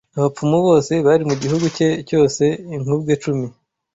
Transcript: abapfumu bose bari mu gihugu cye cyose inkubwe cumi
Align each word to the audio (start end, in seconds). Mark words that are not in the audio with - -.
abapfumu 0.17 0.57
bose 0.67 0.93
bari 1.07 1.23
mu 1.29 1.35
gihugu 1.41 1.65
cye 1.75 1.89
cyose 2.07 2.43
inkubwe 2.75 3.13
cumi 3.23 3.47